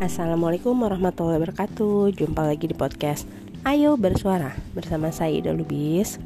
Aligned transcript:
Assalamualaikum 0.00 0.80
warahmatullahi 0.80 1.44
wabarakatuh. 1.44 2.16
Jumpa 2.16 2.48
lagi 2.48 2.64
di 2.64 2.72
podcast 2.72 3.28
Ayo 3.68 4.00
bersuara 4.00 4.56
bersama 4.72 5.12
saya 5.12 5.36
Ida 5.36 5.52
Lubis. 5.52 6.16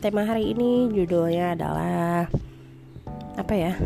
Tema 0.00 0.24
hari 0.24 0.56
ini 0.56 0.88
judulnya 0.88 1.52
adalah 1.52 2.32
Apa 3.36 3.52
ya? 3.52 3.76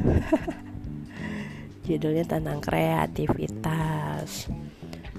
judulnya 1.90 2.22
tentang 2.22 2.62
kreativitas. 2.62 4.46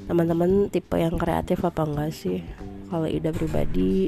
Teman-teman 0.08 0.72
tipe 0.72 0.96
yang 0.96 1.20
kreatif 1.20 1.60
apa 1.68 1.84
enggak 1.84 2.16
sih? 2.16 2.48
Kalau 2.88 3.12
Ida 3.12 3.36
pribadi 3.36 4.08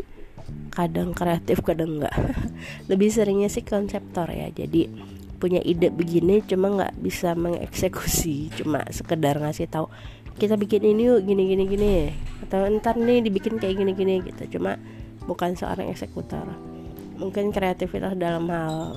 kadang 0.71 1.11
kreatif 1.11 1.59
kadang 1.59 1.99
enggak. 1.99 2.15
Lebih 2.87 3.11
seringnya 3.11 3.51
sih 3.51 3.67
konseptor 3.67 4.31
ya. 4.31 4.47
Jadi 4.47 4.87
punya 5.37 5.61
ide 5.61 5.93
begini 5.93 6.41
cuma 6.41 6.73
nggak 6.73 6.97
bisa 6.97 7.37
mengeksekusi 7.37 8.49
cuma 8.57 8.81
sekedar 8.89 9.37
ngasih 9.37 9.69
tahu 9.69 9.85
kita 10.37 10.53
bikin 10.53 10.85
ini 10.85 11.09
yuk 11.09 11.25
gini 11.25 11.43
gini 11.49 11.63
gini. 11.65 11.93
Atau 12.45 12.69
ntar 12.77 12.95
nih 12.95 13.25
dibikin 13.25 13.57
kayak 13.57 13.81
gini 13.81 13.91
gini 13.97 14.21
gitu. 14.21 14.57
Cuma 14.57 14.77
bukan 15.25 15.57
seorang 15.57 15.89
eksekutor. 15.89 16.45
Mungkin 17.17 17.49
kreativitas 17.49 18.13
dalam 18.13 18.45
hal 18.45 18.93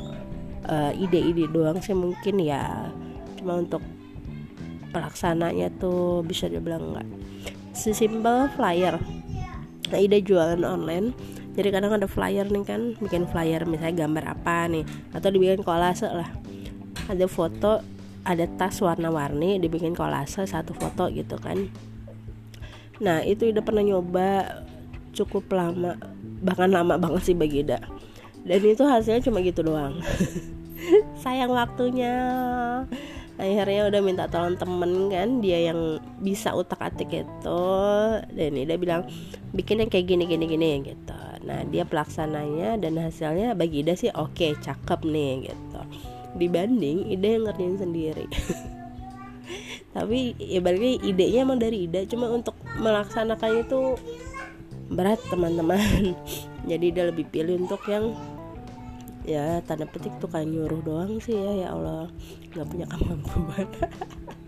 uh, 0.68 0.92
ide-ide 0.92 1.48
doang 1.48 1.80
sih 1.80 1.96
mungkin 1.96 2.44
ya. 2.44 2.92
Cuma 3.40 3.56
untuk 3.56 3.80
pelaksananya 4.92 5.72
tuh 5.80 6.20
bisa 6.20 6.44
dibilang 6.44 6.92
enggak 6.92 7.08
sesimpel 7.72 8.52
flyer. 8.52 9.00
Nah 9.88 9.98
ide 9.98 10.20
jualan 10.20 10.60
online 10.60 11.16
jadi 11.60 11.76
kadang 11.76 11.92
ada 11.92 12.08
flyer 12.08 12.48
nih 12.48 12.64
kan 12.64 12.96
bikin 12.96 13.28
flyer 13.28 13.68
misalnya 13.68 14.08
gambar 14.08 14.32
apa 14.32 14.64
nih 14.72 14.88
atau 15.12 15.28
dibikin 15.28 15.60
kolase 15.60 16.08
lah. 16.08 16.32
Ada 17.04 17.28
foto 17.28 17.84
ada 18.24 18.48
tas 18.56 18.80
warna-warni 18.80 19.60
dibikin 19.60 19.92
kolase 19.92 20.48
satu 20.48 20.72
foto 20.72 21.12
gitu 21.12 21.36
kan. 21.36 21.68
Nah 23.04 23.20
itu 23.28 23.52
udah 23.52 23.60
pernah 23.60 23.84
nyoba 23.84 24.64
cukup 25.12 25.52
lama 25.52 26.00
bahkan 26.40 26.72
lama 26.72 26.96
banget 26.96 27.28
sih 27.28 27.36
bagi 27.36 27.60
Ida. 27.60 27.84
Dan 28.40 28.64
itu 28.64 28.80
hasilnya 28.88 29.20
cuma 29.20 29.44
gitu 29.44 29.60
doang. 29.60 30.00
Sayang 31.22 31.52
waktunya 31.52 32.16
akhirnya 33.40 33.88
udah 33.88 34.00
minta 34.04 34.24
tolong 34.28 34.60
temen 34.60 35.08
kan 35.08 35.40
dia 35.40 35.72
yang 35.72 35.96
bisa 36.20 36.52
utak 36.52 36.78
atik 36.84 37.24
itu. 37.24 37.64
Dan 38.36 38.60
dia 38.60 38.76
bilang 38.76 39.08
bikinnya 39.56 39.88
kayak 39.88 40.06
gini 40.12 40.28
gini 40.28 40.44
gini 40.44 40.68
gitu. 40.84 41.20
Nah 41.48 41.64
dia 41.72 41.88
pelaksananya 41.88 42.76
dan 42.76 43.00
hasilnya 43.00 43.56
bagi 43.56 43.80
Ida 43.80 43.96
sih 43.96 44.12
oke 44.12 44.36
okay, 44.36 44.52
cakep 44.60 45.00
nih 45.08 45.48
gitu. 45.48 45.80
Dibanding 46.36 47.08
Ida 47.08 47.28
yang 47.40 47.44
ngerjain 47.48 47.76
sendiri. 47.80 48.26
Tapi 49.96 50.38
ya 50.38 50.62
baliknya 50.62 51.02
idenya 51.02 51.40
emang 51.42 51.58
dari 51.58 51.88
Ida. 51.88 52.06
Cuma 52.06 52.30
untuk 52.30 52.54
melaksanakannya 52.78 53.66
itu 53.66 53.98
berat 54.92 55.18
teman-teman. 55.32 56.14
Jadi 56.70 56.86
dia 56.92 57.08
lebih 57.08 57.26
pilih 57.32 57.64
untuk 57.66 57.82
yang 57.88 58.14
ya 59.24 59.60
tanda 59.68 59.84
petik 59.84 60.16
tuh 60.18 60.28
kayak 60.32 60.48
nyuruh 60.48 60.80
doang 60.80 61.20
sih 61.20 61.36
ya 61.36 61.66
ya 61.66 61.68
Allah. 61.76 62.08
Nggak 62.54 62.66
punya 62.68 62.86
kemampuan 62.88 63.66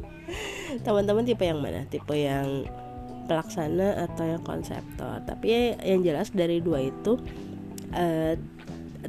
teman-teman 0.86 1.24
tipe 1.28 1.44
yang 1.44 1.60
mana? 1.60 1.84
Tipe 1.88 2.14
yang 2.16 2.64
pelaksana 3.28 4.08
atau 4.08 4.24
yang 4.24 4.42
konseptor? 4.42 5.20
Tapi 5.28 5.76
yang 5.84 6.00
jelas 6.00 6.32
dari 6.32 6.58
dua 6.64 6.88
itu 6.88 7.20
uh, 7.92 8.34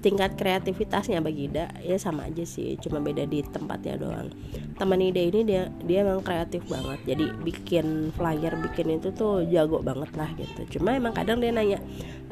tingkat 0.01 0.33
kreativitasnya 0.33 1.21
bagi 1.21 1.51
Ida 1.51 1.69
ya 1.85 2.01
sama 2.01 2.25
aja 2.25 2.41
sih 2.41 2.73
cuma 2.81 2.97
beda 2.97 3.29
di 3.29 3.45
tempatnya 3.45 4.01
doang. 4.01 4.33
Teman 4.73 4.97
Ida 4.97 5.21
ini 5.21 5.45
dia 5.45 5.69
dia 5.85 6.01
emang 6.01 6.25
kreatif 6.25 6.65
banget 6.65 6.99
jadi 7.05 7.25
bikin 7.45 8.09
flyer 8.17 8.57
bikin 8.57 8.97
itu 8.97 9.13
tuh 9.13 9.45
jago 9.45 9.85
banget 9.85 10.09
lah 10.17 10.29
gitu. 10.33 10.79
Cuma 10.79 10.97
emang 10.97 11.13
kadang 11.13 11.37
dia 11.37 11.53
nanya 11.53 11.77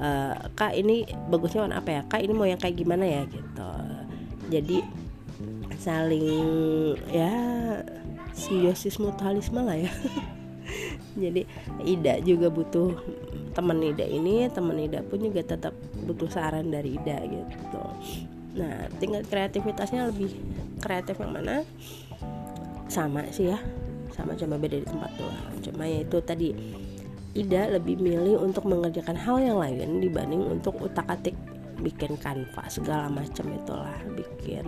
e, 0.01 0.09
kak 0.57 0.73
ini 0.73 1.05
bagusnya 1.29 1.69
warna 1.69 1.77
apa 1.77 1.89
ya? 1.89 2.01
Kak 2.09 2.21
ini 2.25 2.33
mau 2.33 2.49
yang 2.49 2.57
kayak 2.57 2.77
gimana 2.81 3.05
ya? 3.05 3.21
Gitu. 3.29 3.71
Jadi 4.49 4.77
saling 5.77 6.97
ya 7.13 7.33
simbiosis 8.33 8.97
mutualisme 8.97 9.61
lah 9.61 9.77
ya. 9.77 9.91
Jadi 11.23 11.45
Ida 11.85 12.23
juga 12.23 12.47
butuh 12.49 12.95
teman 13.51 13.83
Ida 13.83 14.07
ini 14.07 14.47
teman 14.47 14.79
Ida 14.79 15.03
pun 15.03 15.19
juga 15.19 15.43
tetap 15.43 15.75
butuh 16.07 16.31
saran 16.31 16.71
dari 16.71 16.95
Ida 16.95 17.19
gitu. 17.27 17.83
Nah 18.55 18.87
tingkat 18.99 19.27
kreativitasnya 19.27 20.07
lebih 20.11 20.31
kreatif 20.79 21.19
yang 21.19 21.35
mana? 21.35 21.63
Sama 22.91 23.23
sih 23.31 23.51
ya 23.51 23.59
sama 24.11 24.35
cuma 24.35 24.59
beda 24.59 24.83
di 24.83 24.87
tempat 24.87 25.11
doang. 25.15 25.55
Cuma 25.63 25.83
ya 25.87 26.03
itu 26.03 26.17
tadi 26.23 26.49
Ida 27.31 27.71
lebih 27.71 27.95
milih 27.95 28.43
untuk 28.43 28.67
mengerjakan 28.67 29.15
hal 29.15 29.39
yang 29.39 29.55
lain 29.55 30.03
dibanding 30.03 30.43
untuk 30.51 30.75
utak 30.83 31.07
atik 31.07 31.35
bikin 31.79 32.19
kanvas 32.19 32.77
segala 32.77 33.07
macam 33.07 33.47
itulah 33.55 33.95
bikin 34.19 34.67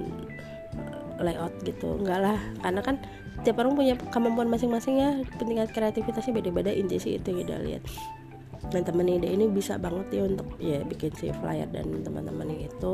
eh, 0.79 1.19
layout 1.19 1.51
gitu. 1.67 1.99
Enggak 1.99 2.19
lah 2.23 2.39
karena 2.63 2.79
kan 2.79 2.95
tiap 3.43 3.59
orang 3.59 3.75
punya 3.75 3.93
kemampuan 4.15 4.47
masing-masing 4.47 4.95
ya. 4.95 5.11
Tingkat 5.35 5.75
kreativitasnya 5.75 6.39
beda-beda 6.39 6.71
inti 6.71 6.95
sih 6.95 7.19
itu 7.19 7.35
yang 7.35 7.43
Ida 7.43 7.57
lihat 7.59 7.83
nah 8.71 8.81
temen 8.81 9.05
ide 9.09 9.27
ini 9.27 9.45
bisa 9.51 9.75
banget 9.75 10.07
ya 10.13 10.21
untuk 10.25 10.47
ya 10.57 10.79
bikin 10.87 11.11
si 11.17 11.29
flyer 11.35 11.67
dan 11.69 11.89
teman-teman 12.05 12.47
itu. 12.55 12.93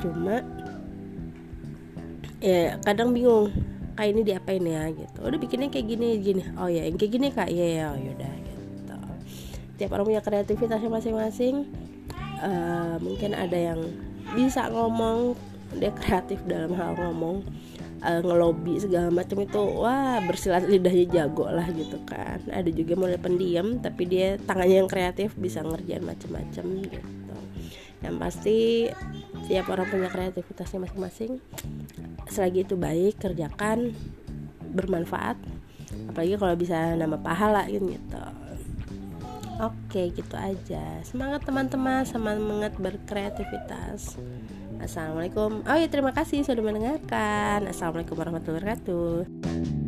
Cuma 0.00 0.40
ya 2.40 2.78
kadang 2.86 3.12
bingung 3.12 3.52
kayak 3.98 4.16
ini 4.16 4.20
diapain 4.24 4.64
ya? 4.64 4.88
gitu. 4.88 5.18
Udah 5.20 5.38
bikinnya 5.40 5.68
kayak 5.68 5.86
gini 5.90 6.08
gini. 6.22 6.42
Oh 6.56 6.70
ya 6.70 6.88
yang 6.88 6.96
kayak 6.96 7.12
gini 7.12 7.28
kak. 7.28 7.50
Ya 7.52 7.66
ya 7.66 7.86
yaudah 7.98 8.34
gitu. 8.40 8.96
Tiap 9.76 9.90
orang 9.92 10.06
punya 10.08 10.22
kreativitasnya 10.24 10.88
masing-masing. 10.88 11.68
Uh, 12.40 12.96
mungkin 13.04 13.36
ada 13.36 13.58
yang 13.58 13.80
bisa 14.32 14.72
ngomong 14.72 15.36
dia 15.76 15.92
kreatif 15.92 16.40
dalam 16.48 16.72
hal 16.74 16.96
ngomong 16.98 17.44
uh, 18.00 18.20
ngelobi 18.24 18.80
segala 18.80 19.08
macam 19.12 19.40
itu 19.44 19.60
wah 19.60 20.20
bersilat 20.24 20.66
lidahnya 20.66 21.06
jago 21.08 21.46
lah 21.48 21.68
gitu 21.72 22.00
kan. 22.04 22.40
Ada 22.48 22.68
juga 22.72 22.96
mulai 22.96 23.20
pendiam 23.20 23.78
tapi 23.80 24.08
dia 24.08 24.36
tangannya 24.44 24.84
yang 24.84 24.90
kreatif 24.90 25.36
bisa 25.36 25.60
ngerjain 25.64 26.04
macam-macam 26.04 26.64
gitu. 26.84 27.00
Yang 28.00 28.16
pasti 28.16 28.58
tiap 29.48 29.68
orang 29.68 29.86
punya 29.88 30.08
kreativitasnya 30.08 30.88
masing-masing. 30.88 31.32
Selagi 32.32 32.64
itu 32.64 32.74
baik 32.80 33.20
kerjakan 33.20 33.92
bermanfaat. 34.72 35.36
Apalagi 36.08 36.34
kalau 36.38 36.54
bisa 36.56 36.96
nama 36.96 37.18
pahala 37.20 37.66
gitu 37.68 37.98
Oke 39.60 40.08
gitu 40.16 40.36
aja. 40.40 41.04
Semangat 41.04 41.44
teman-teman. 41.44 42.08
Semangat 42.08 42.72
berkreativitas. 42.80 44.16
Assalamualaikum. 44.80 45.60
Oh 45.68 45.76
ya 45.76 45.88
terima 45.92 46.16
kasih 46.16 46.40
sudah 46.40 46.64
mendengarkan. 46.64 47.68
Assalamualaikum 47.68 48.16
warahmatullahi 48.16 48.64
wabarakatuh 48.64 49.79